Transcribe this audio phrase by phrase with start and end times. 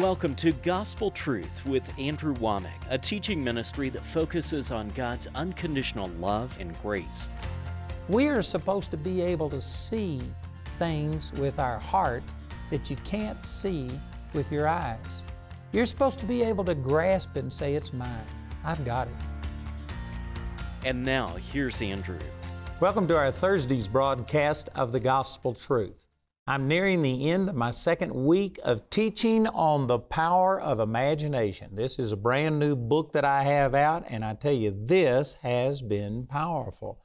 [0.00, 6.08] Welcome to Gospel Truth with Andrew Wommack, a teaching ministry that focuses on God's unconditional
[6.18, 7.30] love and grace.
[8.08, 10.20] We are supposed to be able to see
[10.80, 12.24] things with our heart
[12.70, 13.88] that you can't see
[14.32, 15.22] with your eyes.
[15.70, 18.26] You're supposed to be able to grasp it and say, It's mine.
[18.64, 19.14] I've got it.
[20.84, 22.18] And now, here's Andrew.
[22.80, 26.08] Welcome to our Thursday's broadcast of the Gospel Truth.
[26.46, 31.74] I'm nearing the end of my second week of teaching on the power of imagination.
[31.74, 35.38] This is a brand new book that I have out, and I tell you, this
[35.42, 37.00] has been powerful.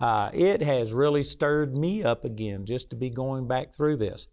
[0.00, 4.26] Uh, it has really stirred me up again just to be going back through this.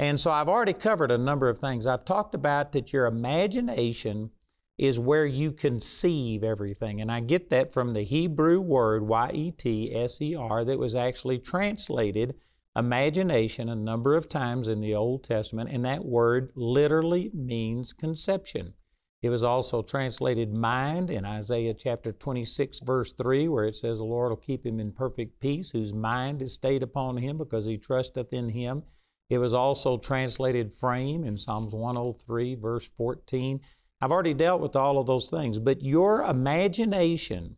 [0.00, 1.86] And so I've already covered a number of things.
[1.86, 4.30] I've talked about that your imagination
[4.78, 7.00] is where you conceive everything.
[7.00, 10.78] And I get that from the Hebrew word Y E T S E R that
[10.78, 12.34] was actually translated
[12.74, 18.74] imagination a number of times in the Old Testament, and that word literally means conception.
[19.22, 24.04] It was also translated mind in Isaiah chapter 26, verse 3, where it says, The
[24.04, 27.78] Lord will keep him in perfect peace, whose mind is stayed upon him because he
[27.78, 28.82] trusteth in him.
[29.30, 33.60] It was also translated frame in Psalms 103, verse 14.
[34.00, 37.56] I've already dealt with all of those things, but your imagination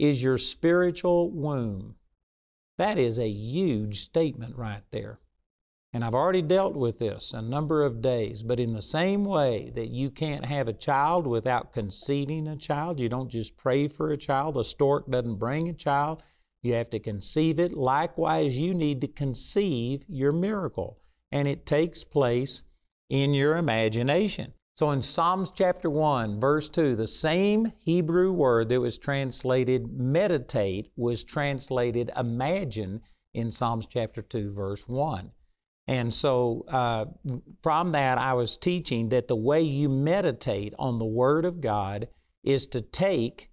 [0.00, 1.94] is your spiritual womb.
[2.78, 5.20] That is a huge statement right there.
[5.92, 9.70] And I've already dealt with this a number of days, but in the same way
[9.76, 14.10] that you can't have a child without conceiving a child, you don't just pray for
[14.10, 16.24] a child, the stork doesn't bring a child,
[16.62, 17.74] you have to conceive it.
[17.74, 20.98] Likewise, you need to conceive your miracle,
[21.30, 22.64] and it takes place
[23.08, 24.54] in your imagination.
[24.76, 30.90] So in Psalms chapter 1, verse 2, the same Hebrew word that was translated meditate
[30.96, 33.02] was translated imagine
[33.32, 35.30] in Psalms chapter 2, verse 1.
[35.86, 37.04] And so uh,
[37.62, 42.08] from that, I was teaching that the way you meditate on the Word of God
[42.42, 43.50] is to take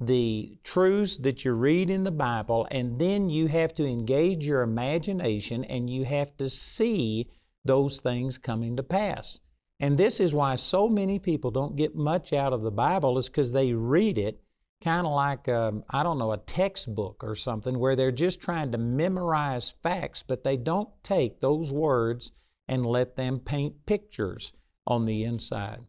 [0.00, 4.62] the truths that you read in the Bible, and then you have to engage your
[4.62, 7.30] imagination and you have to see
[7.64, 9.40] those things coming to pass.
[9.80, 13.28] And this is why so many people don't get much out of the Bible, is
[13.28, 14.40] because they read it
[14.82, 18.70] kind of like, um, I don't know, a textbook or something where they're just trying
[18.72, 22.32] to memorize facts, but they don't take those words
[22.68, 24.52] and let them paint pictures
[24.86, 25.80] on the inside.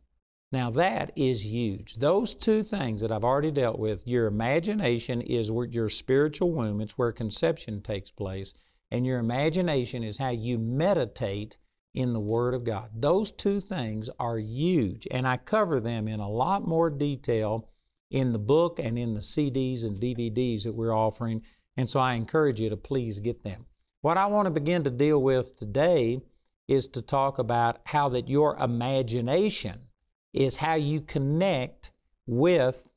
[0.52, 1.96] Now, that is huge.
[1.98, 6.98] Those two things that I've already dealt with your imagination is your spiritual womb, it's
[6.98, 8.54] where conception takes place,
[8.90, 11.58] and your imagination is how you meditate
[11.96, 12.90] in the Word of God.
[12.94, 17.70] Those two things are huge, and I cover them in a lot more detail
[18.12, 21.42] in the book and in the CDs and DVDs that we're offering,
[21.76, 23.66] and so I encourage you to please get them.
[24.02, 26.22] What I want to begin to deal with today
[26.68, 29.88] is to talk about how that your imagination
[30.34, 31.92] is how you connect
[32.28, 32.92] with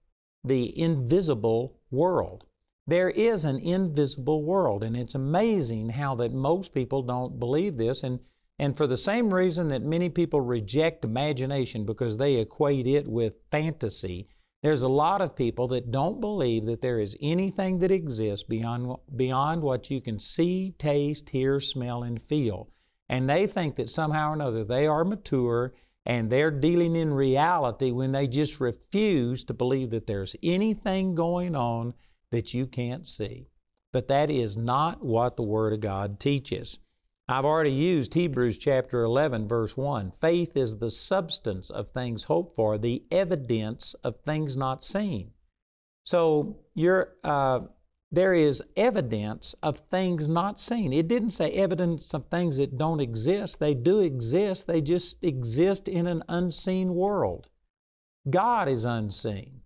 [0.45, 2.45] the invisible world.
[2.87, 8.03] There is an invisible world, and it's amazing how that most people don't believe this.
[8.03, 8.21] And
[8.59, 13.35] and for the same reason that many people reject imagination because they equate it with
[13.51, 14.29] fantasy,
[14.63, 18.97] there's a lot of people that don't believe that there is anything that exists beyond,
[19.15, 22.69] beyond what you can see, taste, hear, smell, and feel.
[23.09, 25.73] And they think that somehow or another they are mature
[26.05, 31.55] and they're dealing in reality when they just refuse to believe that there's anything going
[31.55, 31.95] on
[32.33, 33.49] that you can't see.
[33.93, 36.79] But that is not what the Word of God teaches.
[37.31, 40.13] I've already used Hebrews chapter 11, verse 1.
[40.13, 45.33] Faith is the substance of things hoped for, the evidence of things not seen.
[46.05, 46.61] So
[47.23, 47.61] uh,
[48.11, 50.95] there is evidence of things not seen.
[50.95, 53.61] It didn't say evidence of things that don't exist.
[53.61, 57.49] They do exist, they just exist in an unseen world.
[58.31, 59.61] God is unseen.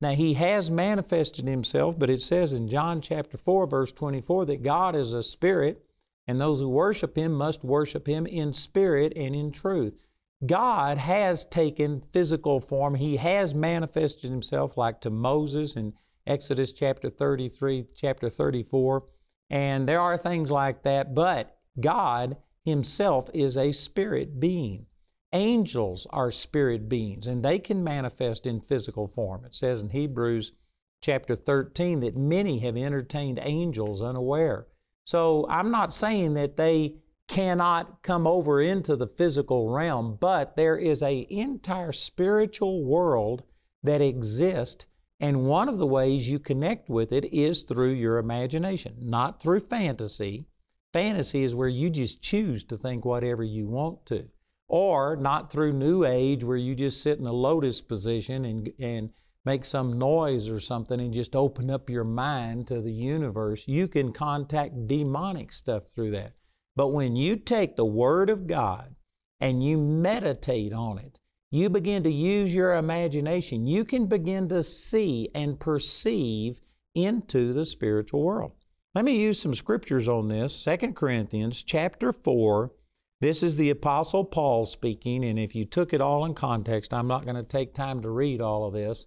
[0.00, 4.64] Now, He has manifested Himself, but it says in John chapter 4, verse 24, that
[4.64, 5.85] God is a spirit
[6.26, 10.00] and those who worship Him must worship Him in spirit and in truth.
[10.44, 12.96] God has taken physical form.
[12.96, 15.94] He has manifested Himself like to Moses in
[16.26, 19.04] Exodus chapter 33, chapter 34.
[19.48, 24.86] And there are things like that, but God Himself is a spirit being.
[25.32, 29.44] Angels are spirit beings, and they can manifest in physical form.
[29.44, 30.52] It says in Hebrews
[31.00, 34.66] chapter 13 that many have entertained angels unaware.
[35.06, 36.96] So I'm not saying that they
[37.28, 43.44] cannot come over into the physical realm, but there is an entire spiritual world
[43.82, 44.84] that exists.
[45.20, 49.60] And one of the ways you connect with it is through your imagination, not through
[49.60, 50.48] fantasy.
[50.92, 54.28] Fantasy is where you just choose to think whatever you want to.
[54.68, 59.10] or not through New Age where you just sit in a lotus position and, and
[59.46, 63.66] make some noise or something and just open up your mind to the universe.
[63.68, 66.32] You can contact demonic stuff through that.
[66.74, 68.96] But when you take the Word of God
[69.40, 71.20] and you meditate on it,
[71.50, 73.66] you begin to use your imagination.
[73.66, 76.60] You can begin to see and perceive
[76.94, 78.52] into the spiritual world.
[78.94, 80.64] Let me use some scriptures on this.
[80.64, 82.72] 2 Corinthians chapter 4.
[83.20, 87.06] This is the Apostle Paul speaking, and if you took it all in context, I'm
[87.06, 89.06] not going to take time to read all of this,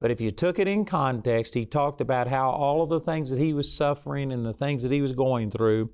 [0.00, 3.30] but if you took it in context, he talked about how all of the things
[3.30, 5.90] that he was suffering and the things that he was going through.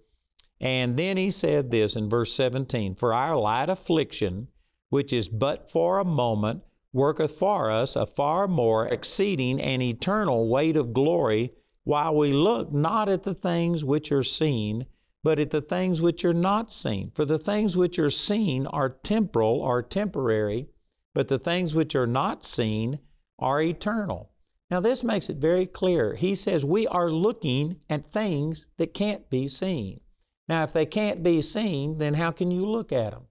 [0.61, 4.49] And then he said this in verse 17 For our light affliction,
[4.91, 10.49] which is but for a moment, worketh for us a far more exceeding and eternal
[10.49, 11.53] weight of glory,
[11.85, 14.87] while we look not at the things which are seen,
[15.25, 17.11] but at the things which are not seen.
[17.15, 20.69] For the things which are seen are temporal, are temporary,
[21.15, 22.99] but the things which are not seen
[23.43, 24.31] are eternal.
[24.71, 26.15] Now, this makes it very clear.
[26.15, 30.01] He says we are looking at things that can't be seen.
[30.49, 33.25] Now, if they can't be seen, then how can you look at them?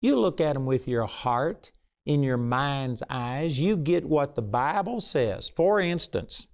[0.00, 1.70] You look at them with your heart,
[2.06, 3.60] in your mind's eyes.
[3.60, 5.50] You get what the Bible says.
[5.54, 6.46] For instance,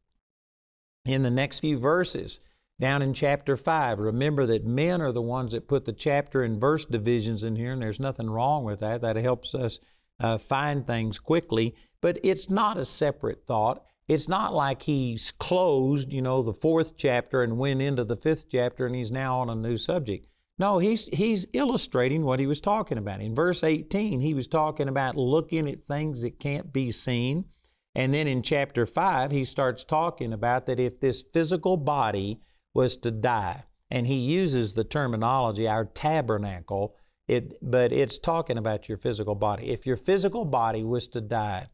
[1.05, 2.41] in the next few verses,
[2.79, 6.61] down in chapter 5, remember that men are the ones that put the chapter and
[6.61, 9.01] verse divisions in here, and there's nothing wrong with that.
[9.01, 9.81] That helps us
[10.21, 11.75] uh, find things quickly.
[12.07, 13.85] But it's not a separate thought.
[14.07, 18.49] It's not like he's closed, you know, the fourth chapter and went into the fifth
[18.49, 20.29] chapter and he's now on a new subject.
[20.57, 23.21] No, he's, he's illustrating what he was talking about.
[23.21, 27.47] In verse 18, he was talking about looking at things that can't be seen.
[27.93, 32.41] And then in chapter 5, he starts talking about that if this physical body
[32.73, 36.95] was to die, and he uses the terminology, our tabernacle,
[37.27, 39.71] it, but it's talking about your physical body.
[39.71, 41.67] If your physical body was to die,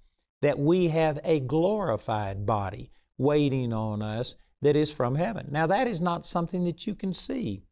[0.42, 5.48] that we have a glorified body waiting on us that is from heaven.
[5.50, 7.64] Now, that is not something that you can see.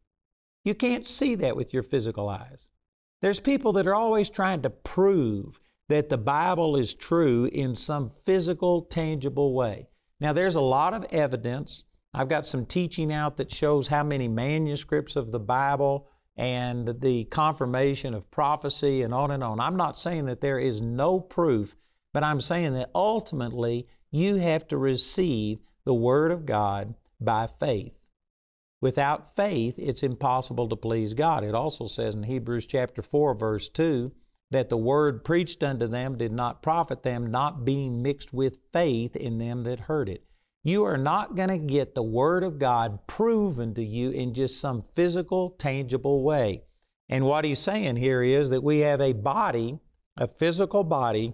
[0.64, 2.70] You can't see that with your physical eyes.
[3.20, 8.08] There's people that are always trying to prove that the Bible is true in some
[8.08, 9.88] physical, tangible way.
[10.20, 11.84] Now, there's a lot of evidence.
[12.14, 17.24] I've got some teaching out that shows how many manuscripts of the Bible and the
[17.24, 19.60] confirmation of prophecy and on and on.
[19.60, 21.74] I'm not saying that there is no proof,
[22.12, 27.94] but I'm saying that ultimately you have to receive the Word of God by faith.
[28.80, 31.44] Without faith, it's impossible to please God.
[31.44, 34.12] It also says in Hebrews chapter 4, verse 2,
[34.50, 39.14] that the word preached unto them did not profit them, not being mixed with faith
[39.16, 40.24] in them that heard it.
[40.62, 44.60] You are not going to get the Word of God proven to you in just
[44.60, 46.64] some physical, tangible way.
[47.08, 49.78] And what he's saying here is that we have a body,
[50.18, 51.32] a physical body,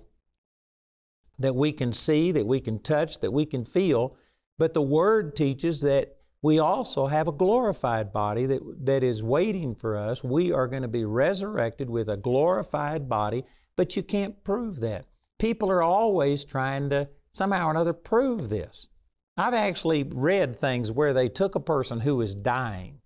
[1.38, 4.17] that we can see, that we can touch, that we can feel,
[4.59, 9.75] but the Word teaches that we also have a glorified body that, that is waiting
[9.75, 10.23] for us.
[10.23, 13.44] We are going to be resurrected with a glorified body,
[13.77, 15.06] but you can't prove that.
[15.38, 18.89] People are always trying to somehow or another prove this.
[19.37, 23.00] I've actually read things where they took a person who was dying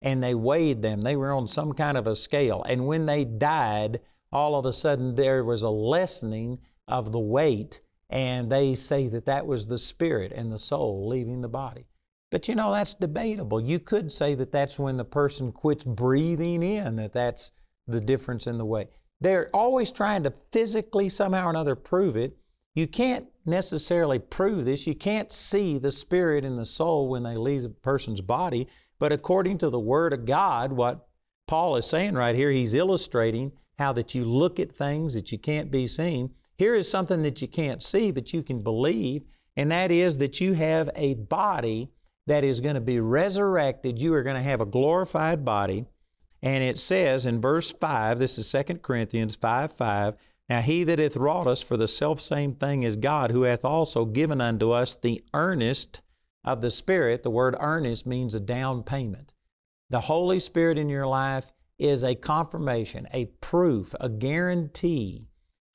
[0.00, 1.02] and they weighed them.
[1.02, 2.62] They were on some kind of a scale.
[2.68, 4.00] And when they died,
[4.30, 6.58] all of a sudden there was a lessening
[6.92, 7.80] of the weight.
[8.10, 11.86] And they say that that was the spirit and the soul leaving the body.
[12.30, 13.60] But you know, that's debatable.
[13.60, 17.52] You could say that that's when the person quits breathing in, that that's
[17.86, 18.88] the difference in the way.
[19.20, 22.36] They're always trying to physically somehow or another prove it.
[22.74, 24.86] You can't necessarily prove this.
[24.86, 28.66] You can't see the spirit and the soul when they leave a person's body.
[28.98, 31.06] But according to the Word of God, what
[31.46, 35.38] Paul is saying right here, he's illustrating how that you look at things that you
[35.38, 36.30] can't be seen.
[36.62, 39.24] Here is something that you can't see, but you can believe,
[39.56, 41.90] and that is that you have a body
[42.28, 44.00] that is going to be resurrected.
[44.00, 45.86] You are going to have a glorified body.
[46.40, 50.14] And it says in verse 5, this is 2 Corinthians 5 5,
[50.48, 54.04] Now he that hath wrought us for the selfsame thing is God, who hath also
[54.04, 56.00] given unto us the earnest
[56.44, 57.24] of the Spirit.
[57.24, 59.32] The word earnest means a down payment.
[59.90, 65.26] The Holy Spirit in your life is a confirmation, a proof, a guarantee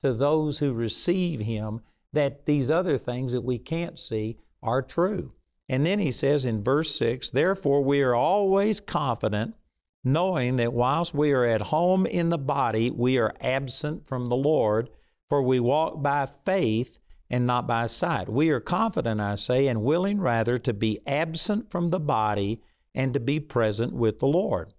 [0.02, 1.80] to those who receive Him
[2.12, 5.32] that these other things that we can't see are true.
[5.68, 9.54] And then he says in verse 6 Therefore we are always confident,
[10.02, 14.36] knowing that whilst we are at home in the body, we are absent from the
[14.36, 14.88] Lord,
[15.28, 18.28] for we walk by faith and not by sight.
[18.28, 22.62] We are confident, I say, and willing rather to be absent from the body
[22.94, 24.72] and to be present with the Lord.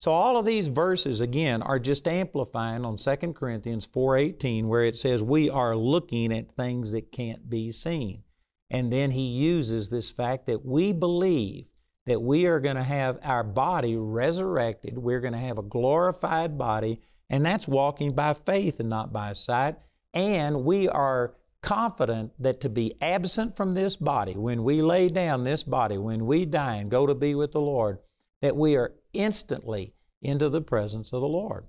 [0.00, 4.96] So all of these verses again are just amplifying on 2 Corinthians 4:18 where it
[4.96, 8.22] says we are looking at things that can't be seen.
[8.70, 11.66] And then he uses this fact that we believe
[12.06, 16.58] that we are going to have our body resurrected, we're going to have a glorified
[16.58, 19.76] body, and that's walking by faith and not by sight.
[20.12, 25.44] And we are confident that to be absent from this body, when we lay down
[25.44, 27.98] this body, when we die and go to be with the Lord,
[28.44, 31.66] that we are instantly into the presence of the Lord.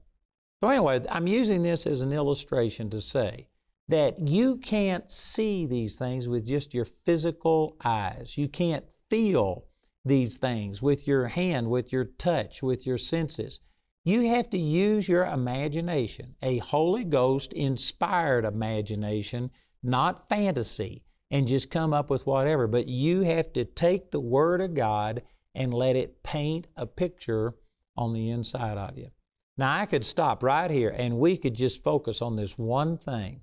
[0.62, 3.48] So, anyway, I'm using this as an illustration to say
[3.88, 8.38] that you can't see these things with just your physical eyes.
[8.38, 9.68] You can't feel
[10.04, 13.62] these things with your hand, with your touch, with your senses.
[14.04, 19.50] You have to use your imagination, a Holy Ghost inspired imagination,
[19.82, 22.68] not fantasy, and just come up with whatever.
[22.68, 25.22] But you have to take the Word of God
[25.56, 27.56] and let it paint a picture
[27.98, 29.10] on the inside of you.
[29.58, 33.42] Now, I could stop right here and we could just focus on this one thing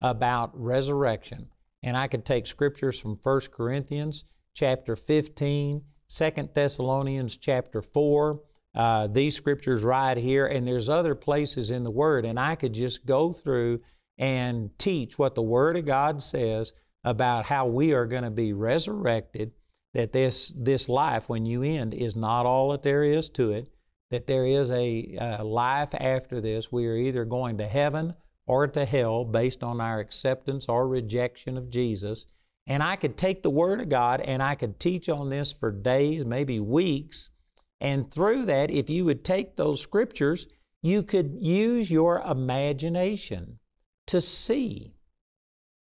[0.00, 1.48] about resurrection.
[1.82, 4.24] And I could take scriptures from 1 Corinthians
[4.54, 8.40] chapter 15, 2 Thessalonians chapter 4,
[8.74, 12.24] uh, these scriptures right here, and there's other places in the Word.
[12.24, 13.80] And I could just go through
[14.18, 16.72] and teach what the Word of God says
[17.04, 19.52] about how we are going to be resurrected,
[19.96, 23.70] that this, this life, when you end, is not all that there is to it,
[24.10, 26.70] that there is a uh, life after this.
[26.70, 28.12] We are either going to heaven
[28.46, 32.26] or to hell based on our acceptance or rejection of Jesus.
[32.66, 35.72] And I could take the Word of God and I could teach on this for
[35.72, 37.30] days, maybe weeks.
[37.80, 40.46] And through that, if you would take those scriptures,
[40.82, 43.60] you could use your imagination
[44.08, 44.92] to see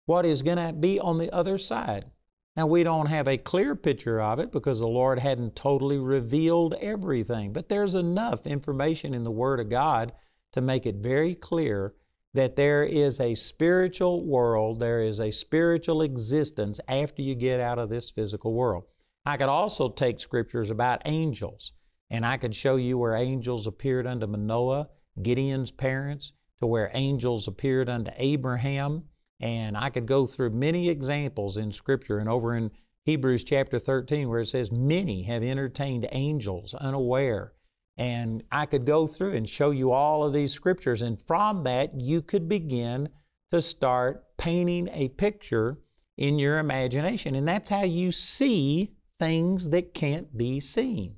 [0.05, 2.11] what is going to be on the other side.
[2.55, 6.74] Now, we don't have a clear picture of it because the Lord hadn't totally revealed
[6.81, 10.12] everything, but there's enough information in the Word of God
[10.51, 11.93] to make it very clear
[12.34, 17.79] that there is a spiritual world, there is a spiritual existence after you get out
[17.79, 18.84] of this physical world.
[19.25, 21.74] I could also take scriptures about angels,
[22.10, 24.89] and I could show you where angels appeared unto Manoah,
[25.22, 29.05] Gideon's parents, to where angels appeared unto Abraham.
[29.41, 32.71] And I could go through many examples in Scripture and over in
[33.03, 37.53] Hebrews chapter 13, where it says, Many have entertained angels unaware
[37.98, 42.00] and I could go through and show you all of these scriptures, and from that,
[42.00, 43.10] you could begin
[43.51, 45.77] to start painting a picture
[46.17, 47.36] in your imagination.
[47.36, 51.17] And that's how you see things that can't be seen.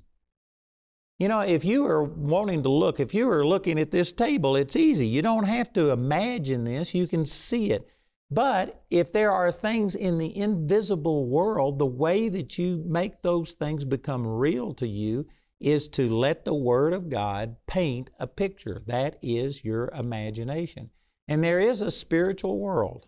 [1.20, 4.56] You know, if you are wanting to look, if you are looking at this table,
[4.56, 5.08] it's easy.
[5.08, 7.88] You don't have to imagine this, you can see it.
[8.34, 13.52] But if there are things in the invisible world, the way that you make those
[13.52, 15.28] things become real to you
[15.60, 18.82] is to let the Word of God paint a picture.
[18.88, 20.90] That is your imagination.
[21.28, 23.08] And there is a spiritual world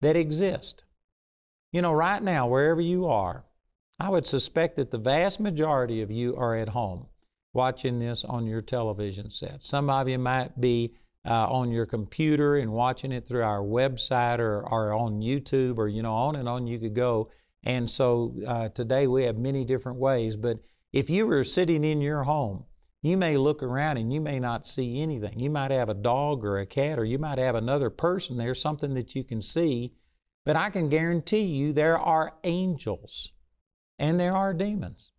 [0.00, 0.82] that exists.
[1.70, 3.44] You know, right now, wherever you are,
[4.00, 7.06] I would suspect that the vast majority of you are at home
[7.54, 9.62] watching this on your television set.
[9.62, 14.38] Some of you might be uh, on your computer and watching it through our website
[14.38, 17.30] or, or on YouTube or, you know, on and on you could go.
[17.62, 20.58] And so uh, today we have many different ways, but
[20.92, 22.64] if you were sitting in your home,
[23.02, 25.38] you may look around and you may not see anything.
[25.38, 28.54] You might have a dog or a cat, or you might have another person there,
[28.54, 29.94] something that you can see.
[30.44, 33.32] But I can guarantee you there are angels
[33.98, 35.11] and there are demons.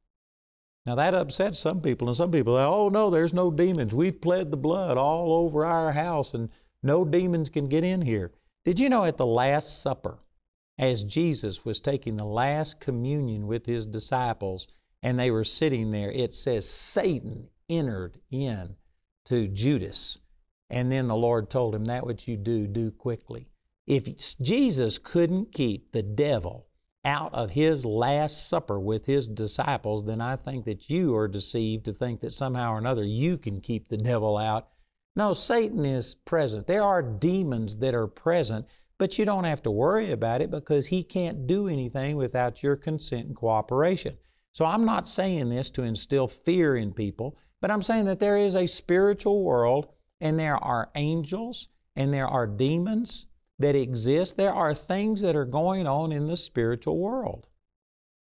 [0.86, 3.96] Now that upsets some people, and some people, say, oh no, there's no demons.
[3.96, 6.50] We've pled the blood all over our house, and
[6.82, 8.32] no demons can get in here.
[8.66, 10.20] Did you know at the Last Supper,
[10.78, 14.68] as Jesus was taking the last communion with his disciples,
[15.02, 18.76] and they were sitting there, it says Satan entered in
[19.26, 20.20] to Judas.
[20.70, 23.48] And then the Lord told him, That what you do, do quickly.
[23.86, 24.08] If
[24.42, 26.68] Jesus couldn't keep the devil
[27.06, 31.86] out of his last supper with his disciples, then I think that you are deceived
[31.86, 34.70] to think that somehow or another you can keep the devil out.
[35.16, 36.68] No, Satan is present.
[36.68, 38.66] There are demons that are present,
[38.98, 42.76] but you don't have to worry about it because he can't do anything without your
[42.76, 44.18] consent and cooperation.
[44.54, 48.38] So I'm not saying this to instill fear in people, but I'm saying that there
[48.38, 49.88] is a spiritual world
[50.22, 53.28] and there are angels and there are demons
[53.60, 54.38] that exist.
[54.38, 57.48] There are things that are going on in the spiritual world.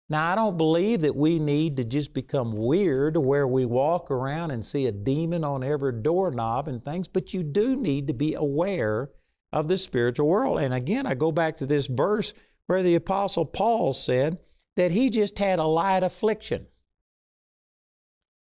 [0.07, 4.51] Now, I don't believe that we need to just become weird where we walk around
[4.51, 8.35] and see a demon on every doorknob and things, but you do need to be
[8.35, 9.09] aware
[9.51, 10.59] of the spiritual world.
[10.59, 12.33] And again, I go back to this verse
[12.67, 14.37] where the Apostle Paul said,
[14.75, 16.67] that he just had a light affliction.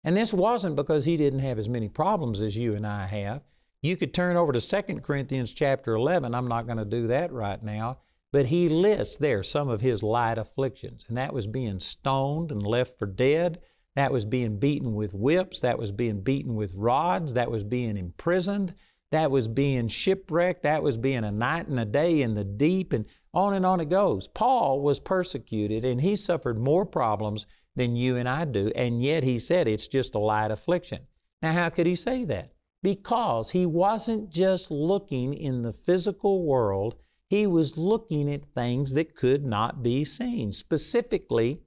[0.04, 3.42] And this wasn't because he didn't have as many problems as you and I have.
[3.82, 6.34] You could turn over to 2 Corinthians chapter 11.
[6.34, 7.98] I'm not going to do that right now.
[8.32, 11.04] But he lists there some of his light afflictions.
[11.08, 13.60] And that was being stoned and left for dead.
[13.94, 15.60] That was being beaten with whips.
[15.60, 17.34] That was being beaten with rods.
[17.34, 18.74] That was being imprisoned.
[19.10, 20.64] That was being shipwrecked.
[20.64, 22.92] That was being a night and a day in the deep.
[22.92, 24.28] And on and on it goes.
[24.28, 28.72] Paul was persecuted and he suffered more problems than you and I do.
[28.74, 31.06] And yet he said it's just a light affliction.
[31.40, 32.52] Now, how could he say that?
[32.86, 36.94] Because he wasn't just looking in the physical world,
[37.28, 40.52] he was looking at things that could not be seen.
[40.52, 41.62] Specifically,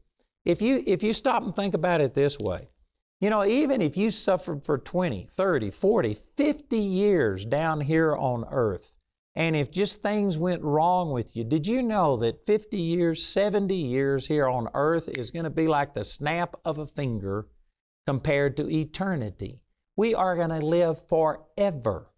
[0.46, 2.70] if you, if you stop and think about it this way,
[3.20, 8.46] you know, even if you suffered for 20, 30, 40, 50 years down here on
[8.50, 8.94] earth,
[9.36, 13.76] and if just things went wrong with you, did you know that 50 years, 70
[13.76, 17.50] years here on earth is going to be like the snap of a finger
[18.08, 19.60] compared to eternity?
[20.00, 22.14] We are going to live forever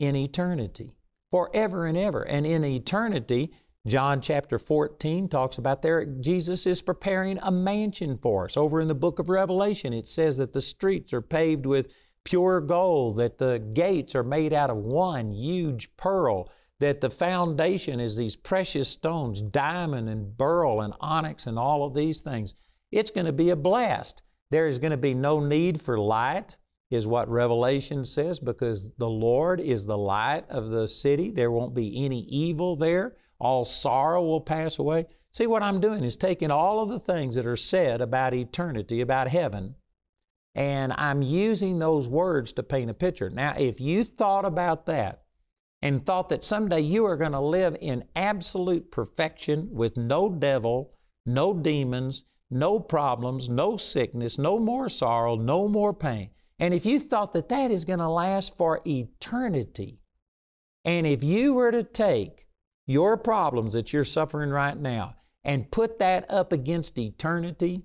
[0.00, 0.96] in eternity,
[1.30, 2.26] forever and ever.
[2.26, 3.52] And in eternity,
[3.86, 8.56] John chapter 14 talks about there, Jesus is preparing a mansion for us.
[8.56, 11.92] Over in the book of Revelation, it says that the streets are paved with
[12.24, 18.00] pure gold, that the gates are made out of one huge pearl, that the foundation
[18.00, 22.56] is these precious stones, diamond and beryl and onyx and all of these things.
[22.90, 24.24] It's going to be a blast.
[24.50, 26.58] There is going to be no need for light,
[26.90, 31.30] is what Revelation says, because the Lord is the light of the city.
[31.30, 35.06] There won't be any evil there all sorrow will pass away.
[35.32, 39.00] See, what I'm doing is taking all of the things that are said about eternity,
[39.00, 39.76] about heaven,
[40.54, 43.30] and I'm using those words to paint a picture.
[43.30, 45.22] Now, if you thought about that
[45.80, 50.92] and thought that someday you are going to live in absolute perfection with no devil,
[51.24, 56.30] no demons, no problems, no sickness, no more sorrow, no more pain,
[56.60, 59.98] and if you thought that that is going to last for eternity,
[60.84, 62.46] and if you were to take
[62.86, 67.82] your problems that you're suffering right now and put that up against eternity,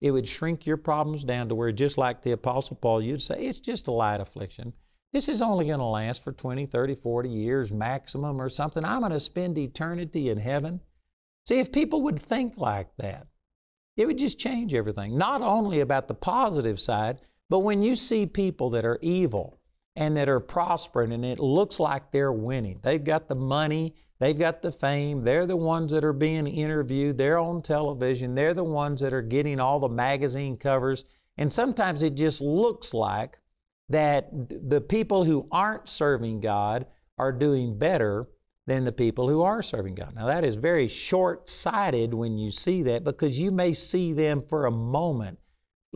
[0.00, 3.36] it would shrink your problems down to where, just like the Apostle Paul, you'd say,
[3.36, 4.72] it's just a light affliction.
[5.12, 8.84] This is only going to last for 20, 30, 40 years maximum or something.
[8.84, 10.80] I'm going to spend eternity in heaven.
[11.46, 13.26] See, if people would think like that,
[13.96, 15.16] it would just change everything.
[15.16, 19.58] Not only about the positive side, but when you see people that are evil
[19.94, 24.38] and that are prospering and it looks like they're winning, they've got the money, They've
[24.38, 25.24] got the fame.
[25.24, 27.18] They're the ones that are being interviewed.
[27.18, 28.34] They're on television.
[28.34, 31.04] They're the ones that are getting all the magazine covers.
[31.36, 33.38] And sometimes it just looks like
[33.88, 36.86] that the people who aren't serving God
[37.18, 38.28] are doing better
[38.66, 40.14] than the people who are serving God.
[40.14, 44.40] Now, that is very short sighted when you see that because you may see them
[44.40, 45.38] for a moment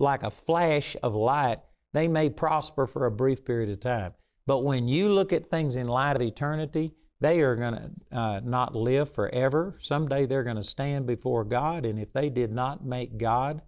[0.00, 1.58] like a flash of light.
[1.92, 4.14] They may prosper for a brief period of time.
[4.46, 8.40] But when you look at things in light of eternity, they are going to uh,
[8.42, 9.76] not live forever.
[9.80, 13.60] Someday they're going to stand before God, and if they did not make God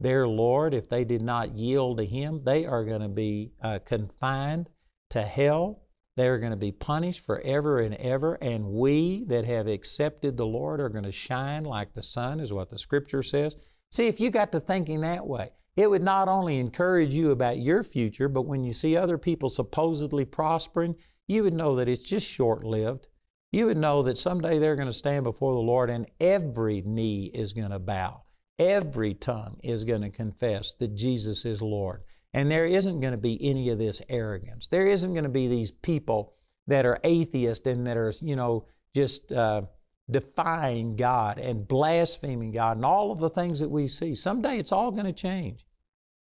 [0.00, 3.78] their Lord, if they did not yield to Him, they are going to be uh,
[3.84, 4.68] confined
[5.10, 5.82] to hell.
[6.16, 8.34] They are going to be punished forever and ever.
[8.40, 12.52] And we that have accepted the Lord are going to shine like the sun, is
[12.52, 13.56] what the Scripture says.
[13.90, 17.58] See, if you got to thinking that way, it would not only encourage you about
[17.58, 20.96] your future, but when you see other people supposedly prospering,
[21.28, 23.06] you would know that it's just short lived.
[23.52, 27.30] You would know that someday they're going to stand before the Lord and every knee
[27.32, 28.22] is going to bow.
[28.58, 32.02] Every tongue is going to confess that Jesus is Lord.
[32.32, 34.68] And there isn't going to be any of this arrogance.
[34.68, 36.34] There isn't going to be these people
[36.66, 39.62] that are atheists and that are, you know, just uh,
[40.10, 44.14] defying God and blaspheming God and all of the things that we see.
[44.14, 45.66] Someday it's all going to change.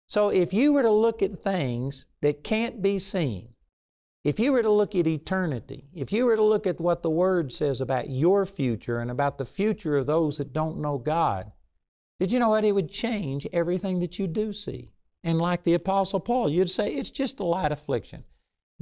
[0.06, 3.54] So if you were to look at things that can't be seen,
[4.22, 7.10] if you were to look at eternity, if you were to look at what the
[7.10, 11.52] Word says about your future and about the future of those that don't know God,
[12.18, 12.64] did you know what?
[12.64, 14.92] It would change everything that you do see.
[15.24, 18.24] And like the Apostle Paul, you'd say it's just a light affliction.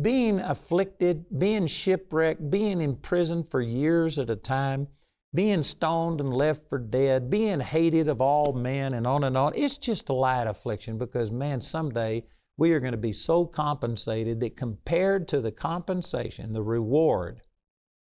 [0.00, 4.88] Being afflicted, being shipwrecked, being imprisoned for years at a time,
[5.34, 9.52] being stoned and left for dead, being hated of all men, and on and on,
[9.54, 12.24] it's just a light affliction because, man, someday
[12.56, 17.42] we are going to be so compensated that compared to the compensation, the reward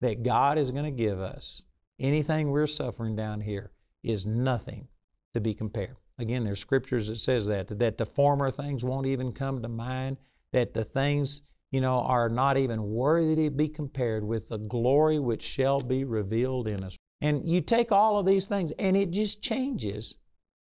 [0.01, 1.63] that God is going to give us,
[1.99, 4.89] anything we're suffering down here is nothing
[5.35, 5.97] to be compared.
[6.19, 10.19] Again, there's scriptures that says that, that the former things won't even come to mind,
[10.53, 15.19] that the things, you know, are not even worthy to be compared with the glory
[15.19, 16.97] which shall be revealed in us.
[17.21, 20.17] And you take all of these things and it just changes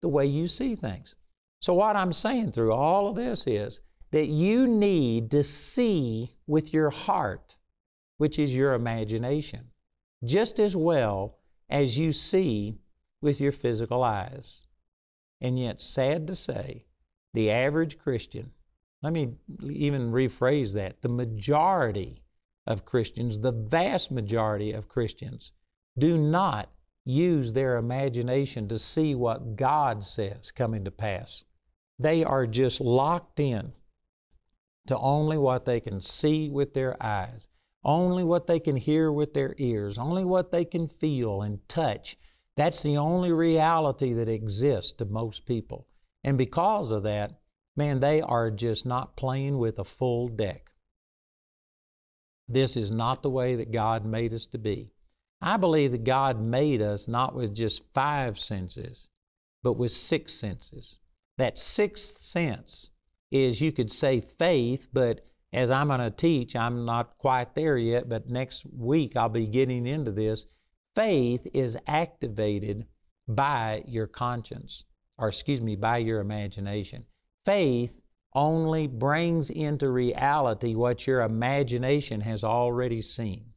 [0.02, 1.16] the way you see things.
[1.62, 3.82] So, what I'm saying through all of this is
[4.12, 7.58] that you need to see with your heart,
[8.18, 9.72] which is your imagination,
[10.24, 11.38] just as well
[11.70, 12.80] as you see
[13.22, 14.64] with your physical eyes.
[15.42, 16.86] And yet, sad to say,
[17.34, 18.52] the average Christian,
[19.02, 22.24] let me even rephrase that, the majority
[22.68, 25.52] of Christians, the vast majority of Christians,
[25.98, 26.70] do not
[27.06, 31.44] use their imagination to see what God says coming to pass.
[31.98, 33.74] They are just locked in
[34.88, 37.48] to only what they can see with their eyes,
[37.84, 42.18] only what they can hear with their ears, only what they can feel and touch.
[42.56, 45.88] That's the only reality that exists to most people.
[46.24, 47.40] And because of that,
[47.76, 50.72] man, they are just not playing with a full deck.
[52.48, 54.92] This is not the way that God made us to be.
[55.42, 59.08] I believe that God made us not with just five senses,
[59.64, 61.00] but with six senses.
[61.38, 62.92] That sixth sense
[63.32, 65.22] is, you could say, faith, but
[65.54, 69.48] as I'm going to teach, I'm not quite there yet, but next week I'll be
[69.48, 70.46] getting into this.
[70.96, 72.86] Faith is activated
[73.28, 74.84] by your conscience,
[75.18, 77.06] or excuse me, by your imagination.
[77.46, 78.02] Faith
[78.34, 83.54] only brings into reality what your imagination has already seen.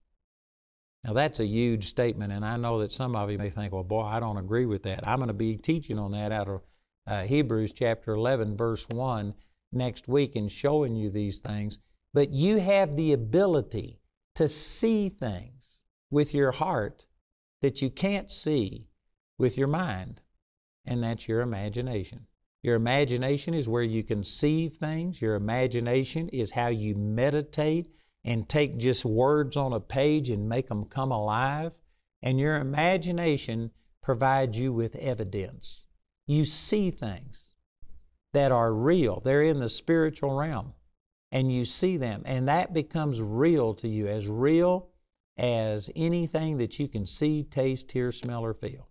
[1.05, 3.83] Now, that's a huge statement, and I know that some of you may think, well,
[3.83, 5.07] boy, I don't agree with that.
[5.07, 6.61] I'm going to be teaching on that out of
[7.07, 9.35] uh, Hebrews chapter 11, verse 1
[9.73, 11.81] next week and showing you these things.
[12.15, 14.01] But you have the ability
[14.37, 17.07] to see things with your heart
[17.63, 18.87] that you can't see
[19.39, 20.21] with your mind,
[20.85, 22.27] and that's your imagination.
[22.63, 25.21] Your imagination is where you conceive things.
[25.21, 27.89] Your imagination is how you meditate
[28.25, 31.73] and take just words on a page and make them come alive.
[32.23, 35.87] And your imagination provides you with evidence.
[36.27, 37.55] You see things
[38.33, 40.73] that are real, they're in the spiritual realm,
[41.31, 44.89] and you see them, and that becomes real to you, as real
[45.37, 48.89] as anything that you can see, taste, hear, smell, or feel.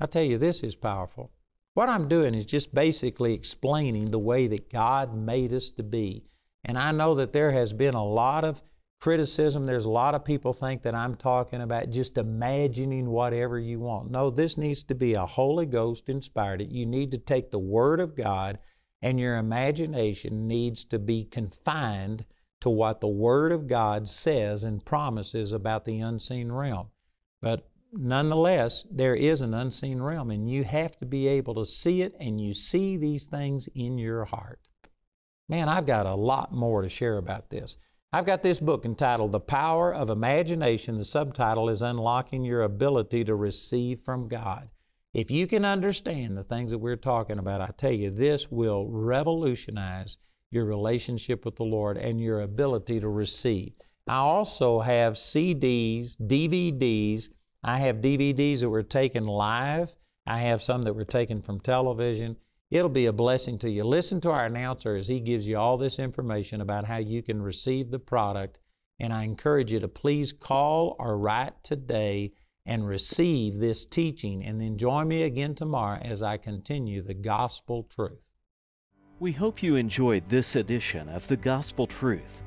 [0.00, 1.32] I tell you, this is powerful.
[1.74, 6.24] What I'm doing is just basically explaining the way that God made us to be
[6.64, 8.62] and I know that there has been a lot of
[9.00, 9.64] criticism.
[9.64, 14.10] There's a lot of people think that I'm talking about just imagining whatever you want.
[14.10, 16.70] No, this needs to be a Holy Ghost inspired.
[16.70, 18.58] You need to take the Word of God
[19.00, 22.26] and your imagination needs to be confined
[22.60, 26.88] to what the Word of God says and promises about the unseen realm.
[27.40, 32.02] But nonetheless, there is an unseen realm, and you have to be able to see
[32.02, 34.68] it, and you see these things in your heart.
[35.48, 37.76] Man, I've got a lot more to share about this.
[38.12, 40.98] I've got this book entitled The Power of Imagination.
[40.98, 44.70] The subtitle is Unlocking Your Ability to Receive from God.
[45.12, 48.88] If you can understand the things that we're talking about, I tell you, this will
[48.90, 50.18] revolutionize
[50.50, 53.72] your relationship with the Lord and your ability to receive.
[54.06, 57.28] I also have CDs, DVDs.
[57.62, 59.94] I have DVDs that were taken live.
[60.26, 62.36] I have some that were taken from television.
[62.70, 63.84] It'll be a blessing to you.
[63.84, 67.42] Listen to our announcer as he gives you all this information about how you can
[67.42, 68.58] receive the product.
[68.98, 72.32] And I encourage you to please call or write today
[72.64, 74.44] and receive this teaching.
[74.44, 78.20] And then join me again tomorrow as I continue the gospel truth.
[79.18, 82.42] We hope you enjoyed this edition of the Gospel Truth.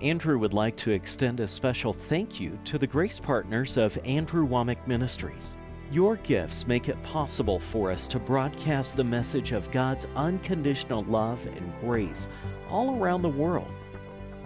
[0.00, 4.46] Andrew would like to extend a special thank you to the grace partners of Andrew
[4.46, 5.56] Wommack Ministries.
[5.92, 11.46] Your gifts make it possible for us to broadcast the message of God's unconditional love
[11.46, 12.26] and grace
[12.68, 13.70] all around the world.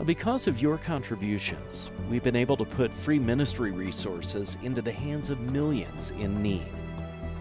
[0.04, 5.30] Because of your contributions, we've been able to put free ministry resources into the hands
[5.30, 6.68] of millions in need.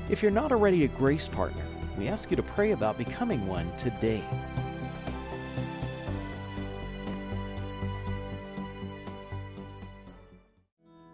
[0.10, 1.66] If you're not already a grace partner,
[1.98, 4.24] we ask you to pray about becoming one today.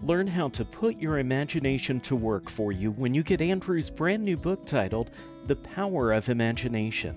[0.03, 4.21] Learn how to put your imagination to work for you when you get Andrew's brand
[4.21, 5.11] new book titled
[5.45, 7.15] The Power of Imagination.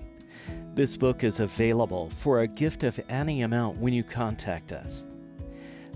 [0.73, 5.05] This book is available for a gift of any amount when you contact us.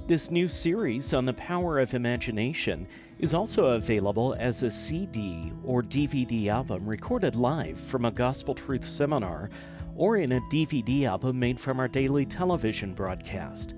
[0.05, 2.85] This new series on the power of imagination
[3.19, 8.85] is also available as a CD or DVD album recorded live from a Gospel Truth
[8.85, 9.49] seminar
[9.95, 13.75] or in a DVD album made from our daily television broadcast.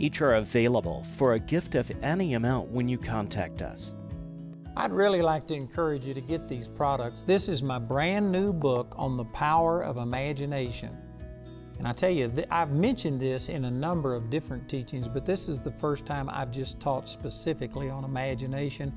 [0.00, 3.92] Each are available for a gift of any amount when you contact us.
[4.74, 7.22] I'd really like to encourage you to get these products.
[7.22, 10.96] This is my brand new book on the power of imagination.
[11.78, 15.50] And I tell you, I've mentioned this in a number of different teachings, but this
[15.50, 18.94] is the first time I've just taught specifically on imagination.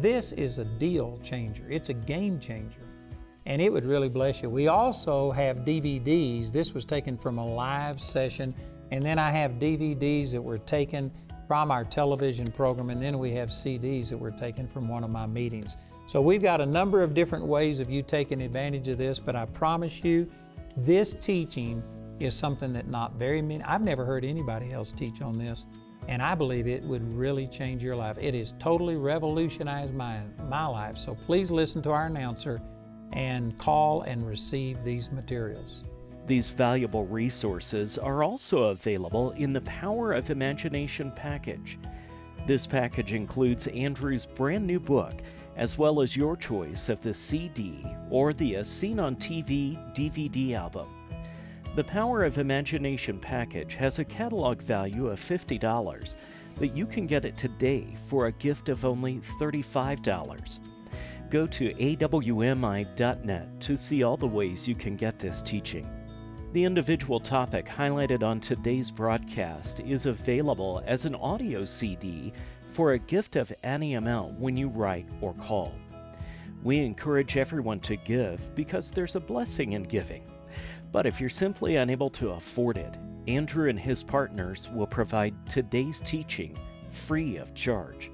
[0.00, 2.82] This is a deal changer, it's a game changer.
[3.46, 4.50] and it would really bless you.
[4.50, 6.50] We also have DVDs.
[6.52, 8.54] This was taken from a live session,
[8.90, 11.10] and then I have DVDs that were taken
[11.46, 15.10] from our television program, and then we have CDs that were taken from one of
[15.10, 15.76] my meetings.
[16.06, 19.34] So we've got a number of different ways of you taking advantage of this, but
[19.36, 20.30] I promise you,
[20.76, 21.82] this teaching
[22.20, 25.66] is something that not very many, I've never heard anybody else teach on this,
[26.08, 28.18] and I believe it would really change your life.
[28.20, 30.96] It has totally revolutionized my, my life.
[30.96, 32.60] So please listen to our announcer
[33.12, 35.84] and call and receive these materials.
[36.26, 41.78] These valuable resources are also available in the Power of Imagination package.
[42.48, 45.14] This package includes Andrew's brand new book,
[45.56, 50.54] as well as your choice of the CD or the uh, Seen on TV DVD
[50.54, 50.88] album.
[51.76, 56.16] The Power of Imagination package has a catalog value of $50,
[56.58, 60.60] but you can get it today for a gift of only $35.
[61.30, 65.88] Go to awmi.net to see all the ways you can get this teaching.
[66.52, 72.32] The individual topic highlighted on today's broadcast is available as an audio CD
[72.72, 75.74] for a gift of any amount when you write or call.
[76.62, 80.22] We encourage everyone to give because there's a blessing in giving.
[80.92, 82.94] But if you're simply unable to afford it,
[83.28, 86.56] Andrew and his partners will provide today's teaching
[86.90, 88.10] free of charge.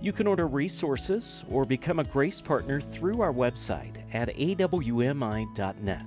[0.00, 6.06] You can order resources or become a Grace Partner through our website at awmi.net.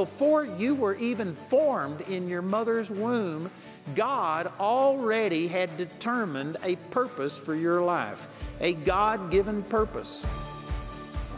[0.00, 3.50] Before you were even formed in your mother's womb,
[3.94, 8.26] God already had determined a purpose for your life,
[8.62, 10.26] a God given purpose.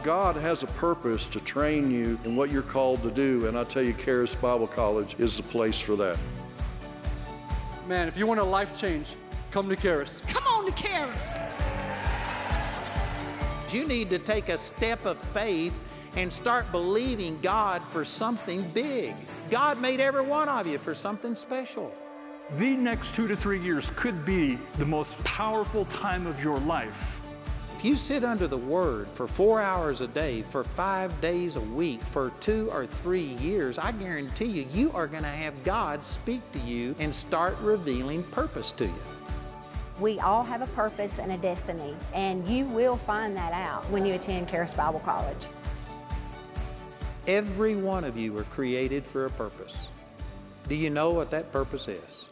[0.01, 3.65] God has a purpose to train you in what you're called to do, and I
[3.65, 6.17] tell you, Charis Bible College is the place for that.
[7.85, 9.07] Man, if you want a life change,
[9.51, 10.21] come to Charis.
[10.29, 11.37] Come on to Charis.
[13.73, 15.73] You need to take a step of faith
[16.15, 19.15] and start believing God for something big.
[19.49, 21.93] God made every one of you for something special.
[22.57, 27.21] The next two to three years could be the most powerful time of your life.
[27.77, 31.61] If you sit under the Word for four hours a day, for five days a
[31.61, 36.05] week, for two or three years, I guarantee you, you are going to have God
[36.05, 39.01] speak to you and start revealing purpose to you.
[39.99, 44.05] We all have a purpose and a destiny, and you will find that out when
[44.05, 45.45] you attend Charis Bible College.
[47.27, 49.87] Every one of you were created for a purpose.
[50.67, 52.27] Do you know what that purpose is?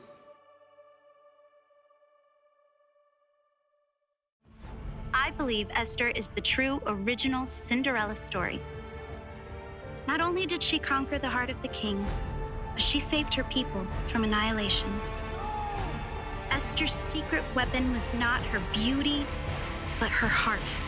[5.13, 8.59] I believe Esther is the true original Cinderella story.
[10.07, 12.05] Not only did she conquer the heart of the king,
[12.73, 14.89] but she saved her people from annihilation.
[16.49, 19.25] Esther's secret weapon was not her beauty,
[20.01, 20.79] but her heart.